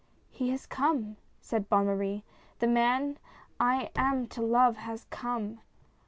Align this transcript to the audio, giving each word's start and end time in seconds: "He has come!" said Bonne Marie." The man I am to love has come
"He 0.31 0.49
has 0.49 0.65
come!" 0.65 1.17
said 1.41 1.69
Bonne 1.69 1.85
Marie." 1.85 2.23
The 2.57 2.65
man 2.65 3.19
I 3.59 3.91
am 3.95 4.25
to 4.29 4.41
love 4.41 4.77
has 4.77 5.05
come 5.11 5.59